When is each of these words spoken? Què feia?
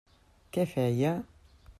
Què 0.57 0.65
feia? 0.71 1.13